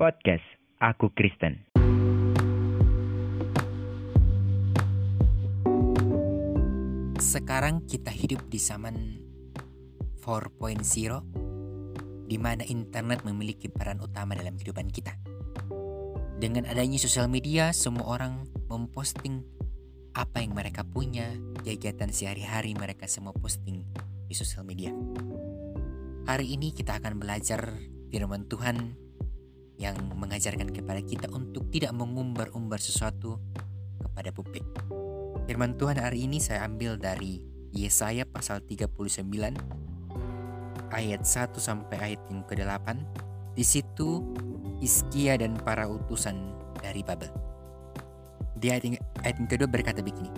[0.00, 0.40] Podcast
[0.80, 1.60] Aku Kristen.
[7.20, 8.96] Sekarang kita hidup di zaman
[10.24, 10.80] 4.0
[12.24, 15.20] di mana internet memiliki peran utama dalam kehidupan kita.
[16.40, 19.44] Dengan adanya sosial media, semua orang memposting
[20.16, 21.28] apa yang mereka punya,
[21.60, 23.84] kegiatan sehari-hari mereka semua posting
[24.24, 24.96] di sosial media.
[26.24, 27.76] Hari ini kita akan belajar
[28.08, 29.09] firman Tuhan
[29.80, 33.40] yang mengajarkan kepada kita untuk tidak mengumbar-umbar sesuatu
[34.04, 34.62] kepada publik.
[35.48, 37.40] Firman Tuhan hari ini saya ambil dari
[37.72, 38.92] Yesaya pasal 39
[40.92, 42.86] ayat 1 sampai ayat yang ke-8.
[43.56, 44.20] Di situ
[44.84, 46.52] Iskia dan para utusan
[46.84, 47.32] dari Babel.
[48.60, 50.28] Di ayat yang, ayat yang kedua berkata begini.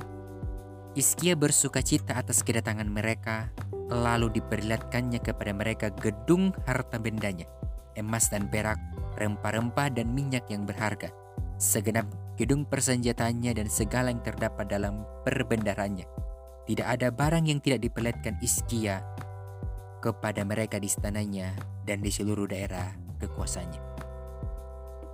[0.95, 3.49] Iskia bersuka cita atas kedatangan mereka,
[3.89, 7.49] lalu diperlihatkannya kepada mereka gedung harta bendanya,
[7.97, 8.77] emas dan perak,
[9.17, 11.13] rempah-rempah dan minyak yang berharga,
[11.61, 12.09] segenap
[12.41, 16.09] gedung persenjataannya dan segala yang terdapat dalam perbendarannya.
[16.63, 19.03] Tidak ada barang yang tidak diperlihatkan Iskia
[20.03, 21.55] kepada mereka di istananya
[21.87, 22.91] dan di seluruh daerah
[23.23, 23.83] kekuasaannya.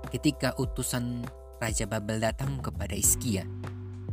[0.09, 1.29] Ketika utusan
[1.61, 3.45] Raja Babel datang kepada Iskia,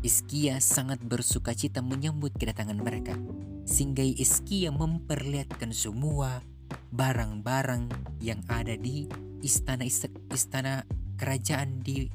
[0.04, 3.16] Iskia sangat bersuka cita menyambut kedatangan mereka,
[3.64, 6.44] sehingga Iskia memperlihatkan semua
[6.92, 7.90] barang-barang
[8.20, 9.08] yang ada di
[9.44, 9.84] istana
[10.32, 10.84] istana
[11.20, 12.12] kerajaan di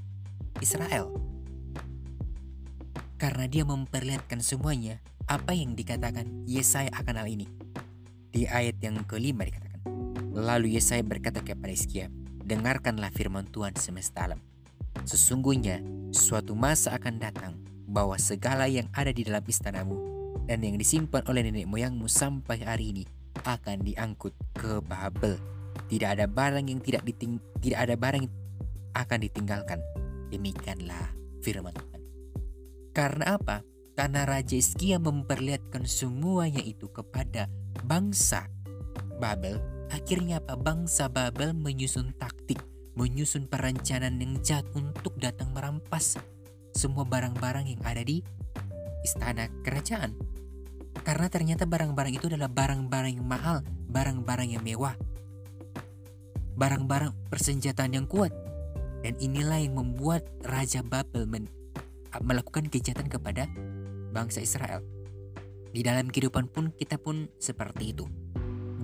[0.61, 1.13] Israel.
[3.21, 7.47] Karena dia memperlihatkan semuanya, apa yang dikatakan Yesaya akan hal ini.
[8.31, 9.85] Di ayat yang kelima dikatakan,
[10.31, 12.07] Lalu Yesaya berkata kepada Iskia,
[12.47, 14.41] dengarkanlah firman Tuhan semesta alam.
[15.03, 15.83] Sesungguhnya
[16.15, 17.59] suatu masa akan datang
[17.91, 19.99] bahwa segala yang ada di dalam istanamu
[20.47, 23.05] dan yang disimpan oleh nenek moyangmu sampai hari ini
[23.43, 25.60] akan diangkut ke Babel.
[25.91, 28.35] Tidak ada barang yang tidak diting tidak ada barang yang
[28.95, 29.79] akan ditinggalkan.
[30.31, 31.11] Demikianlah
[31.43, 32.01] firman Tuhan.
[32.95, 33.67] Karena apa?
[33.99, 37.51] Karena Raja Iskia memperlihatkan semuanya itu kepada
[37.83, 38.47] bangsa
[39.19, 39.59] Babel
[39.91, 40.55] Akhirnya apa?
[40.55, 42.63] Bangsa Babel menyusun taktik,
[42.95, 46.15] menyusun perencanaan yang jahat untuk datang merampas
[46.71, 48.23] semua barang-barang yang ada di
[49.03, 50.15] istana kerajaan.
[51.03, 54.95] Karena ternyata barang-barang itu adalah barang-barang yang mahal, barang-barang yang mewah.
[56.61, 58.37] Barang-barang persenjataan yang kuat.
[59.01, 61.25] Dan inilah yang membuat Raja Babel
[62.21, 63.49] melakukan kejahatan kepada
[64.13, 64.85] bangsa Israel.
[65.73, 68.05] Di dalam kehidupan pun kita pun seperti itu.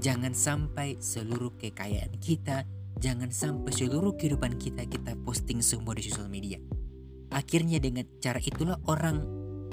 [0.00, 2.64] Jangan sampai seluruh kekayaan kita,
[2.97, 6.56] jangan sampai seluruh kehidupan kita kita posting semua di sosial media.
[7.28, 9.20] Akhirnya dengan cara itulah orang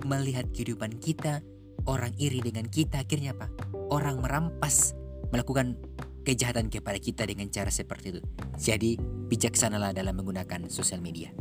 [0.03, 1.39] melihat kehidupan kita,
[1.87, 3.47] orang iri dengan kita, akhirnya apa?
[3.95, 4.91] Orang merampas,
[5.31, 5.79] melakukan
[6.23, 8.21] kejahatan kepada kita dengan cara seperti itu.
[8.55, 8.95] Jadi
[9.29, 11.35] bijaksanalah dalam menggunakan sosial media.